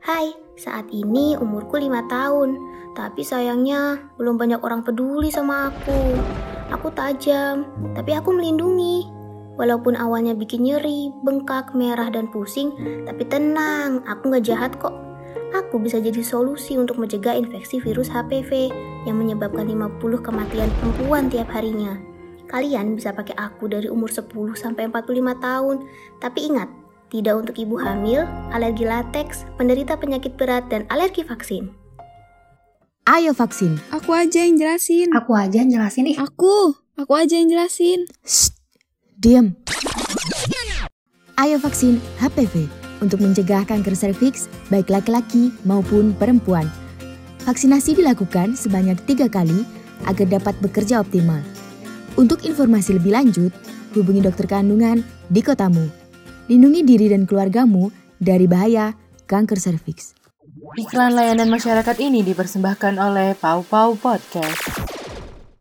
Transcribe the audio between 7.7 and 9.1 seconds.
tapi aku melindungi.